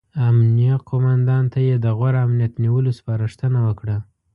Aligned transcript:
امنیه 0.27 0.75
قوماندان 0.89 1.43
ته 1.53 1.59
یې 1.67 1.75
د 1.79 1.85
غوره 1.97 2.19
امنیت 2.27 2.53
نیولو 2.63 2.91
سپارښتنه 2.99 3.59
وکړه. 3.67 3.97